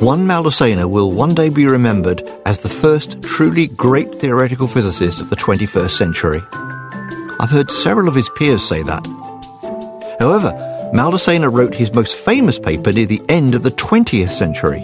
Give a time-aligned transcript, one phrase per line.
[0.00, 5.30] Juan Maldacena will one day be remembered as the first truly great theoretical physicist of
[5.30, 6.42] the 21st century.
[7.38, 9.06] I've heard several of his peers say that.
[10.18, 10.52] However,
[10.92, 14.82] Maldacena wrote his most famous paper near the end of the 20th century,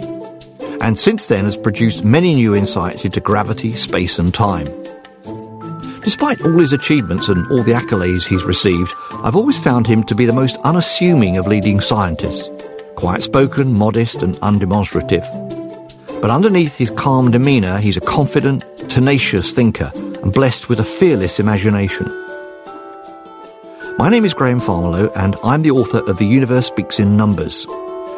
[0.79, 4.67] and since then has produced many new insights into gravity, space, and time.
[6.07, 8.93] Despite all his achievements and all the accolades he's received,
[9.25, 12.49] I've always found him to be the most unassuming of leading scientists
[12.95, 15.25] quiet spoken, modest, and undemonstrative.
[16.21, 19.91] But underneath his calm demeanour, he's a confident, tenacious thinker
[20.23, 22.07] and blessed with a fearless imagination.
[23.97, 27.65] My name is Graham Farmelo, and I'm the author of The Universe Speaks in Numbers,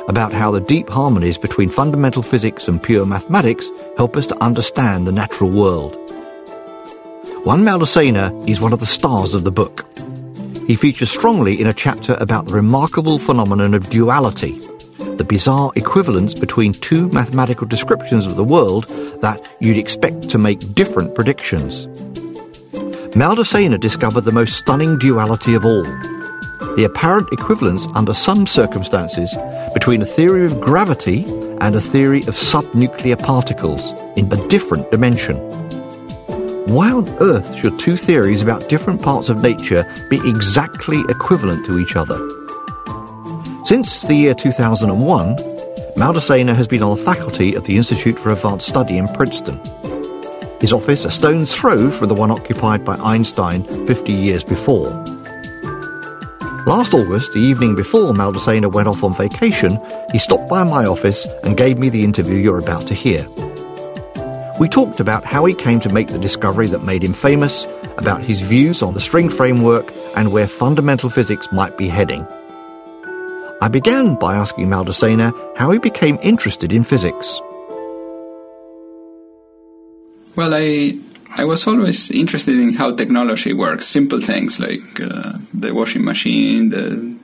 [0.07, 3.67] about how the deep harmonies between fundamental physics and pure mathematics
[3.97, 6.08] help us to understand the natural world.
[7.45, 9.85] Juan Maldacena is one of the stars of the book.
[10.67, 14.59] He features strongly in a chapter about the remarkable phenomenon of duality,
[14.99, 18.87] the bizarre equivalence between two mathematical descriptions of the world
[19.21, 21.87] that you'd expect to make different predictions.
[23.15, 25.83] Maldacena discovered the most stunning duality of all
[26.75, 29.33] the apparent equivalence under some circumstances
[29.73, 31.23] between a theory of gravity
[31.61, 35.37] and a theory of subnuclear particles in a different dimension.
[36.69, 41.79] Why on earth should two theories about different parts of nature be exactly equivalent to
[41.79, 42.19] each other?
[43.65, 45.35] Since the year 2001,
[45.95, 49.59] Maldacena has been on the faculty of the Institute for Advanced Study in Princeton.
[50.61, 54.89] His office a stone's throw from the one occupied by Einstein 50 years before.
[56.67, 59.79] Last August, the evening before Maldacena went off on vacation,
[60.11, 63.27] he stopped by my office and gave me the interview you're about to hear.
[64.59, 67.65] We talked about how he came to make the discovery that made him famous,
[67.97, 72.27] about his views on the string framework, and where fundamental physics might be heading.
[73.61, 77.39] I began by asking Maldacena how he became interested in physics.
[80.35, 80.97] Well, I
[81.37, 83.85] I was always interested in how technology works.
[83.85, 87.15] Simple things like uh, the washing machine, the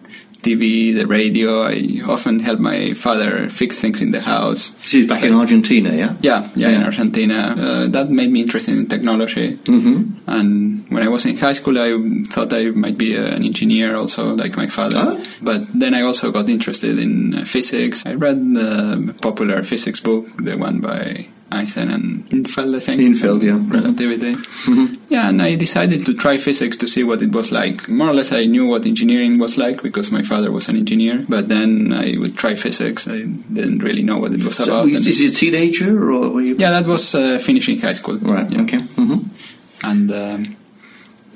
[0.45, 1.63] TV, the radio.
[1.63, 4.77] I often help my father fix things in the house.
[4.85, 6.15] She's back in Argentina, yeah?
[6.21, 7.55] Yeah, yeah, in Argentina.
[7.57, 9.57] Uh, that made me interested in technology.
[9.57, 10.29] Mm-hmm.
[10.29, 11.97] And when I was in high school, I
[12.29, 14.99] thought I might be an engineer also, like my father.
[14.99, 15.25] Oh.
[15.41, 18.05] But then I also got interested in uh, physics.
[18.05, 22.99] I read the popular physics book, the one by Einstein and Infeld, I think.
[23.01, 23.59] Infeld, yeah.
[23.79, 24.33] Relativity.
[24.33, 24.95] Mm-hmm.
[25.09, 27.87] Yeah, and I decided to try physics to see what it was like.
[27.87, 31.23] More or less, I knew what engineering was like because my father was an engineer.
[31.29, 33.07] But then I would try physics.
[33.07, 33.19] I
[33.53, 34.85] didn't really know what it was So, about.
[34.85, 36.55] and- is he a teenager or were you?
[36.55, 38.17] yeah, that was uh, finishing high school.
[38.17, 38.61] Right, Yeah.
[38.63, 38.79] okay.
[38.79, 39.89] Mm-hmm.
[39.89, 40.55] And um,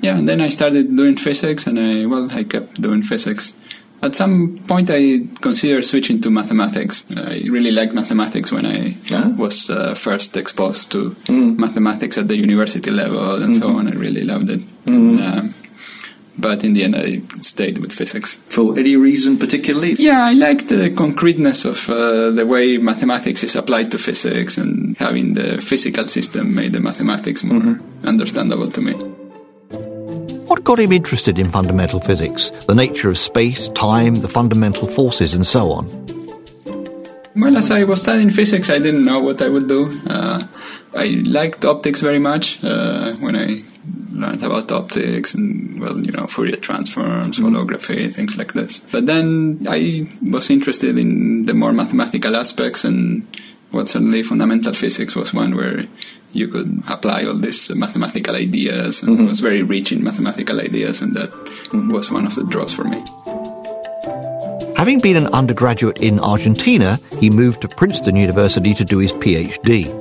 [0.00, 3.52] yeah, and then I started doing physics, and I well, I kept doing physics.
[4.02, 7.04] At some point, I considered switching to mathematics.
[7.16, 9.28] I really liked mathematics when I Ah.
[9.36, 11.58] was uh, first exposed to Mm.
[11.58, 13.76] mathematics at the university level and so Mhm.
[13.78, 13.88] on.
[13.88, 14.60] I really loved it.
[14.86, 15.20] Mhm.
[15.20, 15.54] Um,
[16.38, 18.38] but in the end, I stayed with physics.
[18.48, 19.96] For any reason particularly?
[19.98, 24.96] Yeah, I like the concreteness of uh, the way mathematics is applied to physics and
[24.98, 28.08] having the physical system made the mathematics more Mm-hmm.
[28.08, 28.94] understandable to me.
[30.50, 35.32] What got him interested in fundamental physics, the nature of space, time, the fundamental forces,
[35.32, 35.86] and so on?
[37.36, 39.88] Well, as I was studying physics, I didn't know what I would do.
[40.08, 40.42] Uh,
[40.92, 43.62] I liked optics very much uh, when I
[44.12, 48.80] learned about optics and, well, you know, Fourier transforms, holography, things like this.
[48.80, 53.24] But then I was interested in the more mathematical aspects and
[53.70, 55.86] what certainly fundamental physics was one where
[56.32, 61.02] you could apply all these mathematical ideas, and it was very rich in mathematical ideas,
[61.02, 61.92] and that mm-hmm.
[61.92, 63.02] was one of the draws for me.
[64.76, 69.92] Having been an undergraduate in Argentina, he moved to Princeton University to do his PhD.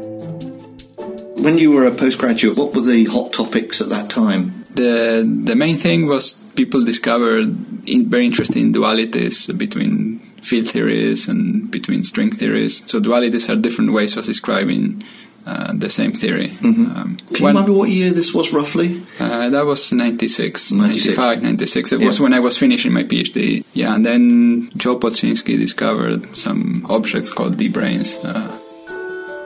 [1.37, 4.65] When you were a postgraduate, what were the hot topics at that time?
[4.75, 7.55] The the main thing was people discovered
[7.87, 12.89] in, very interesting dualities between field theories and between string theories.
[12.89, 15.03] So dualities are different ways of describing
[15.49, 16.49] uh, the same theory.
[16.63, 19.01] Um, Can you when- remember what year this was roughly?
[19.19, 21.17] Uh, that was 96, 96.
[21.17, 21.91] 95, 96.
[21.93, 23.63] It was when I was finishing my PhD.
[23.73, 28.09] Yeah, and then Joe Polchinski discovered some objects called D-branes.
[28.23, 28.47] Uh,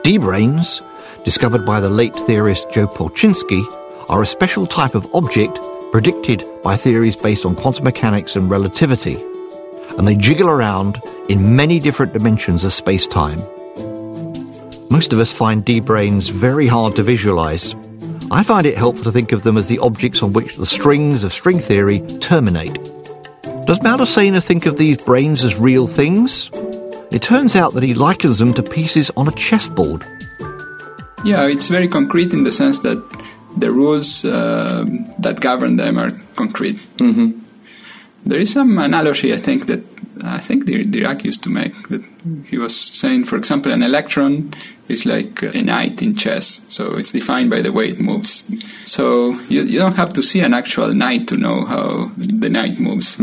[0.02, 0.82] D-branes,
[1.24, 3.62] discovered by the late theorist Joe Polchinski,
[4.10, 5.58] are a special type of object
[5.90, 9.16] predicted by theories based on quantum mechanics and relativity,
[9.96, 13.40] and they jiggle around in many different dimensions of space-time.
[14.94, 17.74] Most of us find D-branes very hard to visualize.
[18.30, 21.24] I find it helpful to think of them as the objects on which the strings
[21.24, 22.74] of string theory terminate.
[23.66, 26.48] Does Maldacena think of these branes as real things?
[27.10, 30.04] It turns out that he likens them to pieces on a chessboard.
[31.24, 33.02] yeah, it's very concrete in the sense that
[33.56, 34.84] the rules uh,
[35.18, 36.76] that govern them are concrete.
[36.98, 37.40] Mm-hmm.
[38.26, 39.82] There is some analogy, I think, that
[40.22, 41.88] I think Dirac used to make.
[41.88, 42.04] That
[42.46, 44.54] he was saying, for example, an electron
[44.88, 48.44] is like a knight in chess, so it's defined by the way it moves.
[48.84, 52.78] So you, you don't have to see an actual knight to know how the knight
[52.78, 53.18] moves.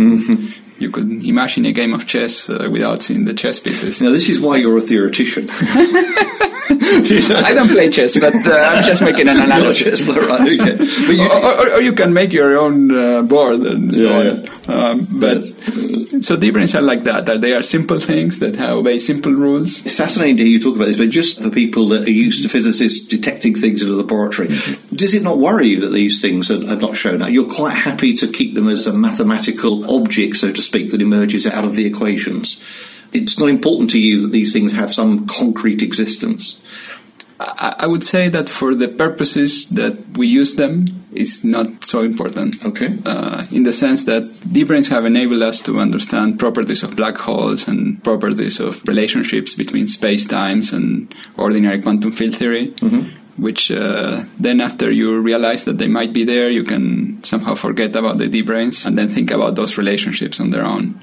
[0.79, 4.01] You could imagine a game of chess uh, without seeing the chess pieces.
[4.01, 5.47] Now, this is why you're a theoretician.
[6.71, 9.83] I don't play chess, but uh, I'm just making an analogy.
[9.85, 10.59] chess right?
[10.59, 10.77] Okay.
[11.07, 14.73] But you, or, or, or you can make your own uh, board and so Yeah,
[14.73, 14.91] on.
[15.01, 15.43] Um, but
[16.21, 17.25] so D-branes are like that.
[17.25, 19.85] That they are simple things that have obey simple rules.
[19.85, 22.43] It's fascinating to hear you talk about this, but just for people that are used
[22.43, 24.47] to physicists detecting things in a laboratory,
[24.93, 27.29] does it not worry you that these things are, are not shown up?
[27.29, 31.45] You're quite happy to keep them as a mathematical object, so to speak, that emerges
[31.47, 32.61] out of the equations.
[33.13, 36.61] It's not important to you that these things have some concrete existence.
[37.79, 42.63] I, would say that for the purposes that we use them, it's not so important.
[42.65, 42.97] Okay.
[43.05, 47.67] Uh, in the sense that D-branes have enabled us to understand properties of black holes
[47.67, 52.73] and properties of relationships between space-times and ordinary quantum field theory.
[53.37, 57.95] Which uh, then, after you realize that they might be there, you can somehow forget
[57.95, 60.99] about the D-branes and then think about those relationships on their own.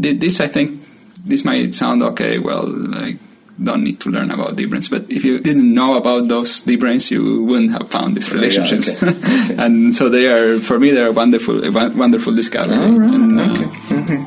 [0.00, 0.80] Th- This, I think,
[1.26, 2.38] this might sound okay.
[2.38, 3.18] Well, like
[3.62, 7.44] don't need to learn about D-branes, but if you didn't know about those D-branes, you
[7.44, 8.88] wouldn't have found these relationships.
[9.02, 9.54] okay.
[9.58, 12.76] and so they are, for me, they're wonderful, wonderful discovery.
[12.76, 14.24] All right, And, uh, okay.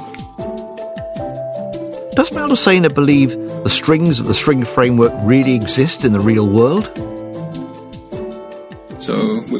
[2.15, 3.31] Does Maldacena believe
[3.63, 6.91] the strings of the string framework really exist in the real world?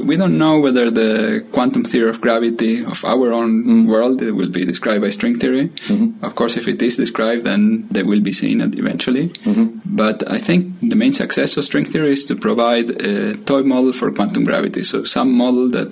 [0.03, 3.85] We, don't know whether the quantum theory of gravity of our own Mm.
[3.87, 5.65] world will be described by string theory.
[5.87, 6.23] Mm-hmm.
[6.25, 9.29] Of course, if it is described, then they will be seen at eventually.
[9.47, 9.65] Mm-hmm.
[9.85, 13.93] But I think the main success of string theory is to provide a toy model
[13.93, 14.83] for quantum gravity.
[14.83, 15.91] So some model that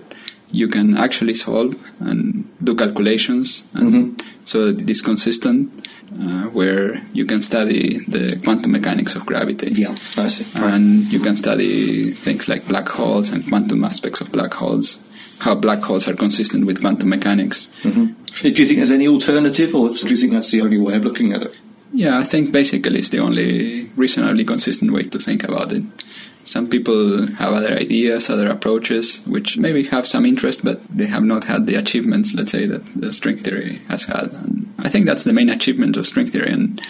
[0.52, 4.19] you can actually solve and do calculations, and Mm-hmm.
[4.52, 5.63] so that it is consistent,
[6.19, 10.46] uh, where you can study the quantum mechanics of gravity Yeah, I see.
[10.60, 15.00] and you can study things like black holes and quantum aspects of black holes,
[15.40, 17.68] how black holes are consistent with quantum mechanics.
[17.84, 21.03] Do you think there's any alternative, or do you think that's the only way of
[21.06, 21.53] looking at it?
[21.94, 25.84] Yeah, I think basically it's the only reasonably consistent way to think about it.
[26.44, 31.24] Some people have other ideas, other approaches, which maybe have some interest, but they have
[31.24, 34.32] not had the achievements, let's say, that the string theory has had.
[34.34, 36.52] And I think that's the main achievement of string theory.
[36.52, 36.82] And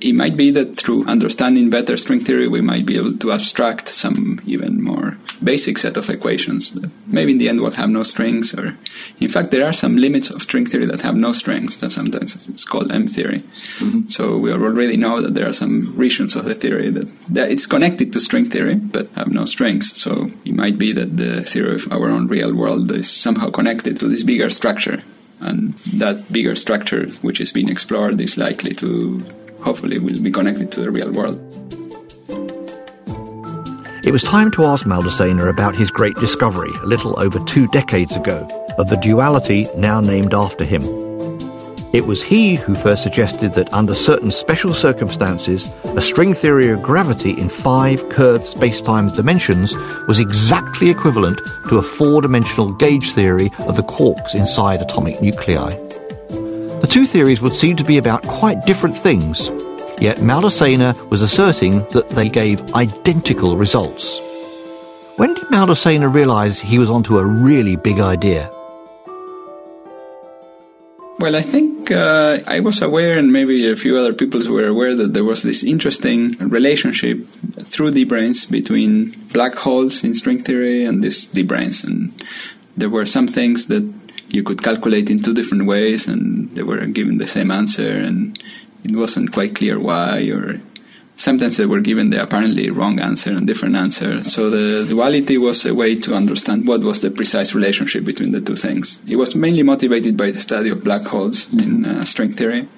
[0.00, 3.88] it might be that through understanding better string theory, we might be able to abstract
[3.88, 8.02] some even more basic set of equations that maybe in the end will have no
[8.02, 8.54] strings.
[8.54, 8.76] Or,
[9.18, 11.78] in fact, there are some limits of string theory that have no strings.
[11.78, 13.40] That sometimes it's called M theory.
[13.78, 14.08] Mm-hmm.
[14.08, 17.66] So we already know that there are some regions of the theory that, that it's
[17.66, 19.98] connected to string theory but have no strings.
[19.98, 23.98] So it might be that the theory of our own real world is somehow connected
[24.00, 25.02] to this bigger structure.
[25.40, 29.20] And that bigger structure, which is being explored, is likely to,
[29.60, 31.40] hopefully, will be connected to the real world.
[34.06, 38.16] It was time to ask Maldacena about his great discovery a little over two decades
[38.16, 41.03] ago of the duality now named after him.
[41.94, 46.82] It was he who first suggested that under certain special circumstances, a string theory of
[46.82, 49.76] gravity in five curved spacetime dimensions
[50.08, 55.70] was exactly equivalent to a four-dimensional gauge theory of the quarks inside atomic nuclei.
[56.80, 59.46] The two theories would seem to be about quite different things,
[60.00, 64.18] yet Maldacena was asserting that they gave identical results.
[65.14, 68.50] When did Maldacena realise he was onto a really big idea?
[71.24, 74.94] Well, I think uh, I was aware, and maybe a few other people were aware,
[74.94, 77.26] that there was this interesting relationship
[77.62, 81.82] through D-branes between black holes in string theory and these D-branes.
[81.82, 82.12] And
[82.76, 83.90] there were some things that
[84.28, 88.38] you could calculate in two different ways, and they were given the same answer, and
[88.84, 90.60] it wasn't quite clear why, or
[91.16, 94.24] sometimes they were given the apparently wrong answer and different answer.
[94.24, 98.40] So the duality was a way to understand what was the precise relationship between the
[98.40, 99.00] two things.
[99.08, 101.84] It was mainly motivated by the study of black holes mm-hmm.
[101.84, 102.68] in uh, string theory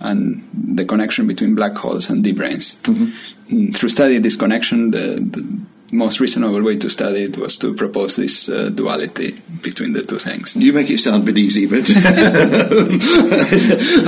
[0.00, 2.76] and the connection between black holes and D-branes.
[2.82, 3.72] Mm-hmm.
[3.72, 5.60] Through studying this connection, the, the
[5.92, 10.18] most reasonable way to study it was to propose this uh, duality between the two
[10.18, 10.56] things.
[10.56, 11.88] You make it sound a bit easy, but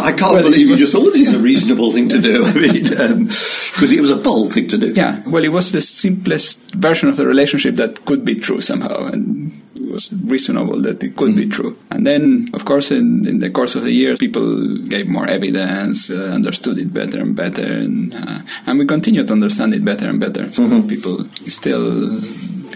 [0.01, 2.45] I can't well, believe you just thought this is a reasonable thing to do.
[2.45, 4.93] I mean, because um, it was a bold thing to do.
[4.93, 9.07] Yeah, well, it was the simplest version of the relationship that could be true somehow,
[9.07, 9.53] and
[9.97, 11.49] was reasonable that it could mm-hmm.
[11.49, 11.73] be true.
[11.91, 12.23] And then,
[12.53, 14.49] of course, in, in, the course of the years, people
[14.95, 19.33] gave more evidence, uh, understood it better and better, and, uh, and we continue to
[19.33, 20.45] understand it better and better.
[20.53, 20.89] So mm-hmm.
[20.95, 21.25] people
[21.59, 21.87] still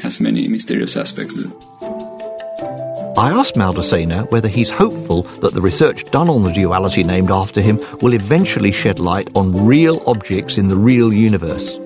[0.05, 1.35] has many mysterious aspects.
[3.27, 7.61] I asked Maldacena whether he's hopeful that the research done on the duality named after
[7.61, 11.79] him will eventually shed light on real objects in the real universe.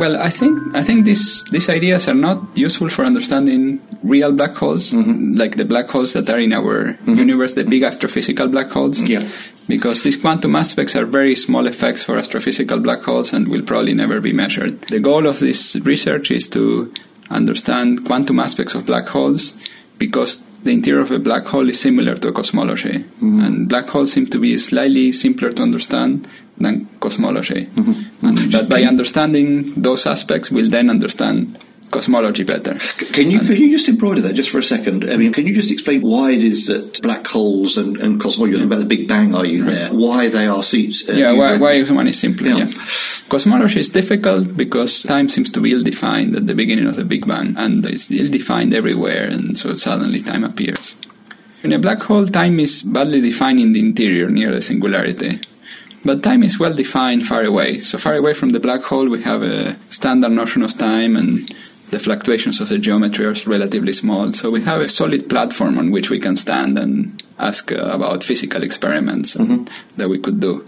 [0.00, 4.54] Well, I think I think these these ideas are not useful for understanding real black
[4.56, 5.36] holes, mm-hmm.
[5.36, 7.16] like the black holes that are in our mm-hmm.
[7.16, 9.02] universe, the big astrophysical black holes.
[9.02, 9.28] Yeah.
[9.68, 13.92] Because these quantum aspects are very small effects for astrophysical black holes and will probably
[13.92, 14.80] never be measured.
[14.88, 16.90] The goal of this research is to
[17.28, 19.52] understand quantum aspects of black holes
[19.98, 23.04] because the interior of a black hole is similar to a cosmology.
[23.20, 23.40] Mm-hmm.
[23.40, 26.26] And black holes seem to be slightly simpler to understand
[26.60, 27.66] than cosmology.
[27.66, 28.26] Mm-hmm.
[28.26, 31.58] And that by understanding those aspects, we'll then understand
[31.90, 32.74] cosmology better.
[33.12, 35.10] Can you, can you just embroider that just for a second?
[35.10, 38.56] I mean, can you just explain why it is that black holes and, and cosmology,
[38.56, 39.72] you're about the Big Bang, are you right.
[39.72, 39.88] there?
[39.90, 41.08] Why they are seats?
[41.08, 42.66] Uh, yeah, why, why one is simpler, yeah.
[42.66, 42.84] yeah.
[43.28, 47.26] Cosmology is difficult because time seems to be ill-defined at the beginning of the Big
[47.26, 50.96] Bang, and it's ill-defined everywhere, and so suddenly time appears.
[51.62, 55.40] In a black hole, time is badly defined in the interior near the singularity.
[56.04, 57.78] But time is well defined far away.
[57.78, 61.54] So far away from the black hole, we have a standard notion of time and
[61.90, 64.32] the fluctuations of the geometry are relatively small.
[64.32, 68.22] So we have a solid platform on which we can stand and ask uh, about
[68.24, 69.64] physical experiments mm-hmm.
[69.96, 70.64] that we could do.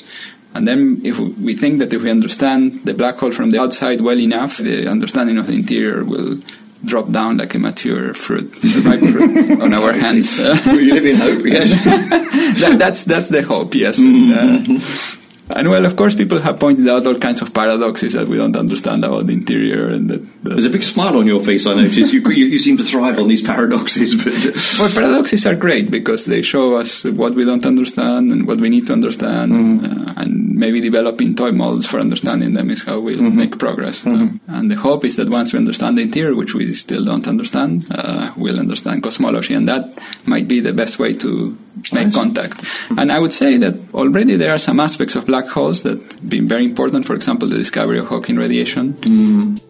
[0.54, 4.02] And then if we think that if we understand the black hole from the outside
[4.02, 6.38] well enough, the understanding of the interior will
[6.84, 8.52] drop down like a mature fruit,
[8.84, 10.38] ripe fruit on our hands.
[10.66, 11.84] we live in hope, yes.
[12.60, 14.00] that, that's, that's the hope, yes.
[14.00, 14.76] Mm-hmm.
[14.76, 15.21] uh,
[15.56, 18.56] and well, of course, people have pointed out all kinds of paradoxes that we don't
[18.56, 19.88] understand about the interior.
[19.88, 21.66] And that, that there's a big smile on your face.
[21.66, 24.14] I notice you, you, you seem to thrive on these paradoxes.
[24.14, 28.58] But well, paradoxes are great because they show us what we don't understand and what
[28.58, 30.08] we need to understand, mm-hmm.
[30.08, 33.36] uh, and maybe developing toy models for understanding them is how we'll mm-hmm.
[33.36, 34.04] make progress.
[34.04, 34.36] Mm-hmm.
[34.50, 37.26] Uh, and the hope is that once we understand the interior, which we still don't
[37.26, 39.84] understand, uh, we'll understand cosmology, and that
[40.26, 41.56] might be the best way to
[41.92, 42.64] make contact.
[42.96, 46.28] And I would say that already there are some aspects of black holes that have
[46.28, 47.06] been very important.
[47.06, 48.94] For example, the discovery of Hawking radiation.
[48.94, 49.60] Mm.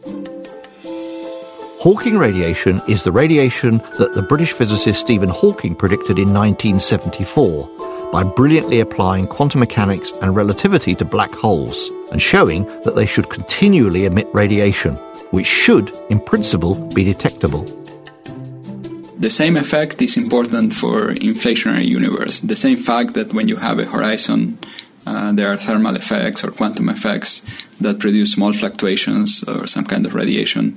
[1.81, 8.23] Hawking radiation is the radiation that the British physicist Stephen Hawking predicted in 1974 by
[8.23, 14.05] brilliantly applying quantum mechanics and relativity to black holes and showing that they should continually
[14.05, 14.95] emit radiation,
[15.33, 17.82] which should, in principle, be detectable.
[19.23, 22.41] The same effect is important for inflationary universe.
[22.41, 24.59] The same fact that when you have a horizon,
[25.07, 27.43] uh, there are thermal effects or quantum effects
[27.81, 30.76] that produce small fluctuations or some kind of radiation.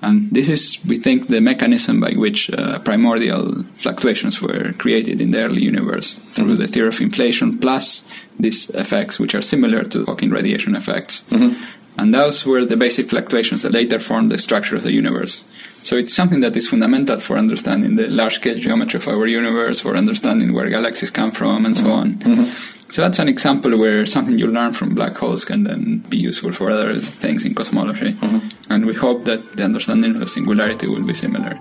[0.00, 5.32] And this is, we think, the mechanism by which uh, primordial fluctuations were created in
[5.32, 6.62] the early universe through mm-hmm.
[6.62, 8.06] the theory of inflation, plus
[8.38, 11.24] these effects, which are similar to Hawking radiation effects.
[11.30, 11.60] Mm-hmm.
[11.98, 15.42] And those were the basic fluctuations that later formed the structure of the universe.
[15.82, 19.80] So it's something that is fundamental for understanding the large scale geometry of our universe,
[19.80, 21.92] for understanding where galaxies come from, and so mm-hmm.
[21.92, 22.14] on.
[22.14, 22.90] Mm-hmm.
[22.92, 26.52] So that's an example where something you learn from black holes can then be useful
[26.52, 28.12] for other things in cosmology.
[28.12, 28.72] Mm-hmm.
[28.72, 31.58] And we hope that the understanding of singularity will be similar.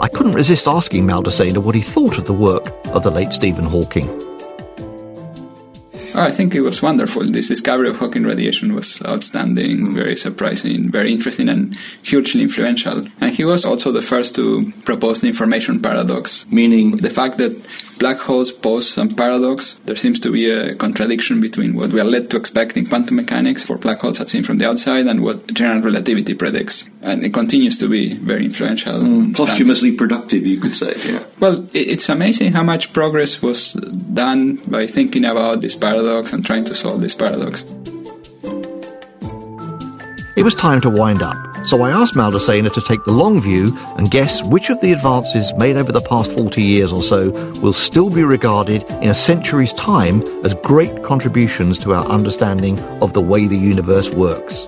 [0.00, 3.64] I couldn't resist asking Maldacena what he thought of the work of the late Stephen
[3.64, 4.31] Hawking.
[6.22, 7.24] I think it was wonderful.
[7.24, 13.06] This discovery of Hawking radiation was outstanding, very surprising, very interesting, and hugely influential.
[13.20, 17.52] And he was also the first to propose the information paradox, meaning the fact that
[17.98, 19.74] black holes pose some paradox.
[19.84, 23.16] There seems to be a contradiction between what we are led to expect in quantum
[23.16, 26.88] mechanics for black holes as seen from the outside and what general relativity predicts.
[27.02, 28.94] And it continues to be very influential.
[28.94, 30.94] Mm, posthumously productive, you could say.
[31.04, 31.22] Yeah.
[31.40, 36.64] Well, it's amazing how much progress was done by thinking about this paradox and trying
[36.64, 37.64] to solve this paradox.
[40.34, 41.51] It was time to wind up.
[41.64, 45.54] So I asked Maldacena to take the long view and guess which of the advances
[45.54, 49.72] made over the past 40 years or so will still be regarded in a century's
[49.72, 54.66] time as great contributions to our understanding of the way the universe works.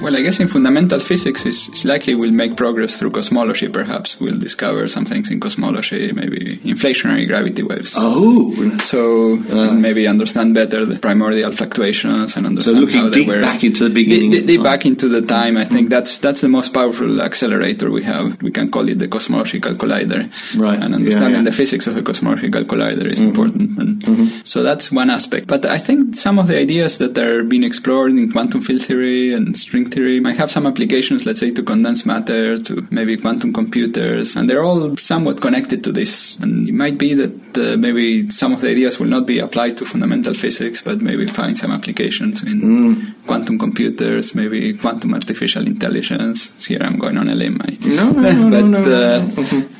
[0.00, 4.18] Well, I guess in fundamental physics, it's, it's, likely we'll make progress through cosmology, perhaps.
[4.18, 7.94] We'll discover some things in cosmology, maybe inflationary gravity waves.
[7.98, 8.50] Oh!
[8.84, 13.36] So uh, maybe understand better the primordial fluctuations and understand so looking how deep they
[13.36, 13.42] were.
[13.42, 14.30] back into the beginning.
[14.30, 18.02] Deep, deep back into the time, I think that's that's the most powerful accelerator we
[18.04, 18.40] have.
[18.42, 20.30] We can call it the cosmological collider.
[20.58, 20.82] Right.
[20.82, 21.44] And understanding yeah, yeah.
[21.44, 23.28] the physics of the cosmological collider is Mhm.
[23.28, 23.78] important.
[23.78, 24.46] And Mhm.
[24.46, 25.46] So that's one aspect.
[25.46, 29.34] But I think some of the ideas that are being explored in quantum field theory
[29.34, 33.52] and string theory might have some applications, let's say, to condensed matter, to maybe quantum
[33.52, 36.38] computers, and they're all somewhat connected to this.
[36.38, 39.76] And it might be that uh, maybe some of the ideas will not be applied
[39.78, 43.14] to fundamental physics, but maybe find some applications in Mm.
[43.26, 46.66] quantum computers, maybe quantum artificial intelligence.
[46.66, 47.60] Here I'm going on a limb.
[47.62, 49.22] I, No, no, but no, no, uh,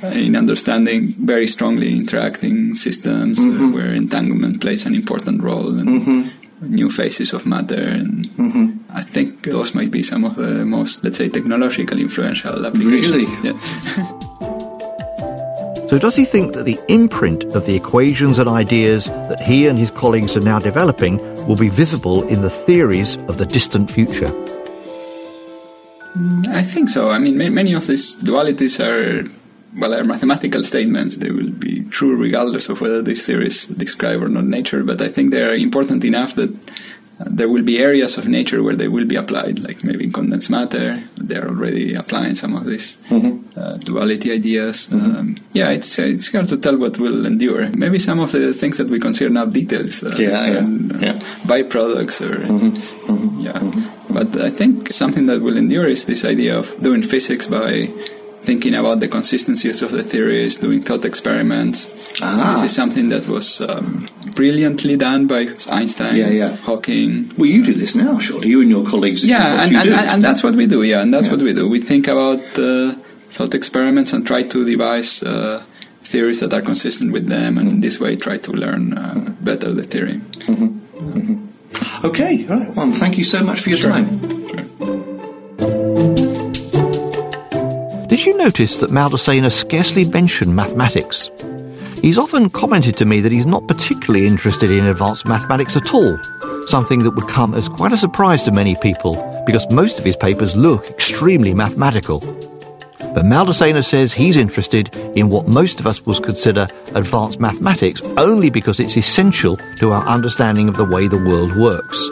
[0.03, 0.09] no.
[0.27, 3.73] in understanding very strongly interacting systems uh, Mhm.
[3.75, 6.31] where entanglement plays an important role and Mhm.
[6.69, 8.80] new phases of matter and Mhm.
[8.95, 13.31] I think those might be some of the most, let's say, technologically influential applications.
[13.31, 13.55] Really?
[13.55, 14.17] Yeah.
[15.91, 19.77] So, does he think that the imprint of the equations and ideas that he and
[19.77, 21.19] his colleagues are now developing
[21.49, 24.31] will be visible in the theories of the distant future?
[26.15, 27.11] Mm, I think so.
[27.11, 29.29] I mean, many of these dualities are,
[29.77, 31.17] well, are mathematical statements.
[31.17, 34.85] They will be true regardless of whether these theories describe or not nature.
[34.85, 36.51] But I think they are important enough that
[37.27, 40.51] there will be areas of nature where they will be applied, like maybe in condensed
[40.51, 40.99] matter.
[41.17, 42.99] They're already applying some of these
[43.57, 44.93] uh, duality ideas.
[44.93, 47.69] Um, yeah, it's uh, it's hard to tell what will endure.
[47.77, 50.99] Maybe some of the things that we consider now details, uh, Yeah, yeah, and, uh,
[50.99, 51.13] yeah.
[51.45, 52.41] byproducts, or
[53.43, 53.61] yeah.
[54.13, 57.89] But I think something that will endure is this idea of doing physics by
[58.41, 61.99] thinking about the consistencies of the theories, doing thought experiments.
[62.23, 62.55] Ah.
[62.55, 66.57] This is something that was um, brilliantly done by Einstein, Yeah, yeah.
[66.57, 67.31] Hawking.
[67.37, 68.49] Well, you do this now, surely.
[68.49, 69.25] You and your colleagues.
[69.25, 69.95] Yeah, what and, you and, do.
[69.95, 70.83] and, and that's what we do.
[70.83, 71.35] Yeah, and that's Yeah.
[71.37, 71.69] what we do.
[71.69, 72.93] We think about uh,
[73.31, 75.63] thought experiments and try to devise uh,
[76.03, 79.73] theories that are consistent with them, and in this way try to learn uh, better
[79.73, 80.21] the theory.
[82.05, 82.69] Okay, right.
[82.75, 83.91] Well, thank you so much for your Sure.
[83.93, 84.09] time.
[88.21, 91.31] Did you notice that Maldacena scarcely mentioned mathematics?
[92.03, 96.19] He's often commented to me that he's not particularly interested in advanced mathematics at all,
[96.67, 99.15] something that would come as quite a surprise to many people,
[99.47, 102.21] because most of his papers look extremely mathematical.
[103.15, 108.51] But Maldacena says he's interested in what most of us would consider advanced mathematics only
[108.51, 112.11] because it's essential to our understanding of the way the world works.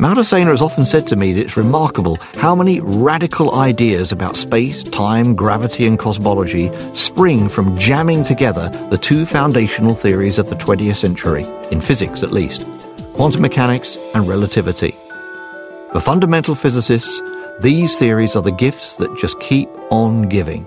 [0.00, 4.82] Maldacena has often said to me that it's remarkable how many radical ideas about space,
[4.82, 10.96] time, gravity, and cosmology spring from jamming together the two foundational theories of the 20th
[10.96, 12.64] century, in physics at least
[13.12, 14.92] quantum mechanics and relativity.
[15.92, 17.20] For fundamental physicists,
[17.60, 20.66] these theories are the gifts that just keep on giving.